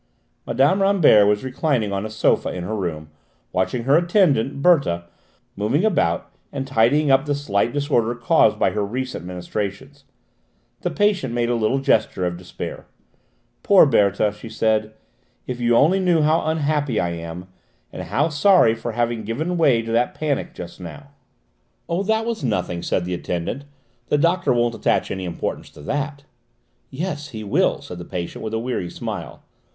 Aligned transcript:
Mme. 0.47 0.81
Rambert 0.81 1.27
was 1.27 1.43
reclining 1.43 1.93
on 1.93 2.07
a 2.07 2.09
sofa 2.09 2.49
in 2.49 2.63
her 2.63 2.75
room, 2.75 3.11
watching 3.51 3.83
her 3.83 3.95
attendant, 3.95 4.59
Berthe, 4.63 5.03
moving 5.55 5.85
about 5.85 6.31
and 6.51 6.65
tidying 6.65 7.11
up 7.11 7.25
the 7.25 7.35
slight 7.35 7.71
disorder 7.71 8.15
caused 8.15 8.57
by 8.57 8.71
her 8.71 8.83
recent 8.83 9.23
ministrations. 9.23 10.05
The 10.79 10.89
patient 10.89 11.35
made 11.35 11.49
a 11.51 11.55
little 11.55 11.77
gesture 11.77 12.25
of 12.25 12.35
despair. 12.35 12.87
"Poor 13.61 13.85
Berthe!" 13.85 14.33
she 14.35 14.49
said. 14.49 14.93
"If 15.45 15.59
you 15.59 15.75
only 15.75 15.99
knew 15.99 16.23
how 16.23 16.47
unhappy 16.47 16.99
I 16.99 17.09
am, 17.09 17.49
and 17.93 18.01
how 18.01 18.29
sorry 18.29 18.73
for 18.73 18.93
having 18.93 19.23
given 19.23 19.55
way 19.55 19.83
to 19.83 19.91
that 19.91 20.15
panic 20.15 20.55
just 20.55 20.79
now!" 20.79 21.09
"Oh, 21.87 22.01
that 22.01 22.25
was 22.25 22.43
nothing," 22.43 22.81
said 22.81 23.05
the 23.05 23.13
attendant. 23.13 23.65
"The 24.07 24.17
doctor 24.17 24.51
won't 24.51 24.73
attach 24.73 25.11
any 25.11 25.25
importance 25.25 25.69
to 25.69 25.81
that." 25.83 26.23
"Yes, 26.89 27.27
he 27.29 27.43
will," 27.43 27.83
said 27.83 27.99
the 27.99 28.03
patient 28.03 28.43
with 28.43 28.55
a 28.55 28.57
weary 28.57 28.89
smile. 28.89 29.43